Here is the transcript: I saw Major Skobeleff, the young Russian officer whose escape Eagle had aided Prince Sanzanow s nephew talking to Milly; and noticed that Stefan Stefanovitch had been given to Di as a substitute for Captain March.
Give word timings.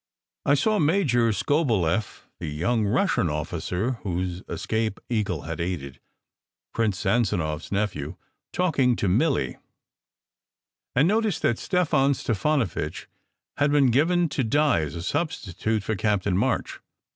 I 0.47 0.55
saw 0.55 0.79
Major 0.79 1.31
Skobeleff, 1.31 2.23
the 2.39 2.47
young 2.47 2.87
Russian 2.87 3.29
officer 3.29 3.99
whose 4.01 4.41
escape 4.49 4.99
Eagle 5.11 5.43
had 5.43 5.61
aided 5.61 5.99
Prince 6.73 6.97
Sanzanow 7.03 7.57
s 7.57 7.71
nephew 7.71 8.15
talking 8.51 8.95
to 8.95 9.07
Milly; 9.07 9.57
and 10.95 11.07
noticed 11.07 11.43
that 11.43 11.59
Stefan 11.59 12.13
Stefanovitch 12.15 13.05
had 13.57 13.71
been 13.71 13.91
given 13.91 14.27
to 14.29 14.43
Di 14.43 14.81
as 14.81 14.95
a 14.95 15.03
substitute 15.03 15.83
for 15.83 15.95
Captain 15.95 16.35
March. 16.35 16.79